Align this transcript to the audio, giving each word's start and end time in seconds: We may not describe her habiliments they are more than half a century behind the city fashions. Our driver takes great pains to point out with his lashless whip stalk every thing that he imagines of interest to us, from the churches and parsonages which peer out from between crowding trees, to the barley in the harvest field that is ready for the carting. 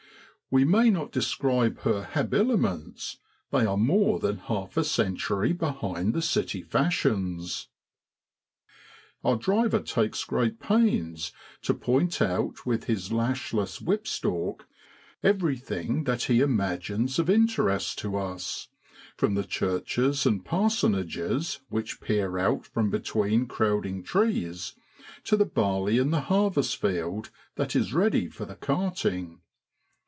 We 0.53 0.65
may 0.65 0.89
not 0.89 1.13
describe 1.13 1.79
her 1.83 2.03
habiliments 2.03 3.19
they 3.51 3.65
are 3.65 3.77
more 3.77 4.19
than 4.19 4.37
half 4.37 4.75
a 4.75 4.83
century 4.83 5.53
behind 5.53 6.13
the 6.13 6.21
city 6.21 6.61
fashions. 6.61 7.69
Our 9.23 9.37
driver 9.37 9.79
takes 9.79 10.25
great 10.25 10.59
pains 10.59 11.31
to 11.61 11.73
point 11.73 12.21
out 12.21 12.65
with 12.65 12.83
his 12.83 13.13
lashless 13.13 13.79
whip 13.79 14.05
stalk 14.05 14.67
every 15.23 15.55
thing 15.55 16.03
that 16.03 16.23
he 16.23 16.41
imagines 16.41 17.17
of 17.17 17.29
interest 17.29 17.97
to 17.99 18.17
us, 18.17 18.67
from 19.15 19.35
the 19.35 19.45
churches 19.45 20.25
and 20.25 20.43
parsonages 20.43 21.61
which 21.69 22.01
peer 22.01 22.37
out 22.37 22.65
from 22.65 22.89
between 22.89 23.47
crowding 23.47 24.03
trees, 24.03 24.73
to 25.23 25.37
the 25.37 25.45
barley 25.45 25.97
in 25.97 26.11
the 26.11 26.19
harvest 26.27 26.75
field 26.75 27.29
that 27.55 27.73
is 27.73 27.93
ready 27.93 28.27
for 28.27 28.43
the 28.43 28.55
carting. 28.55 29.39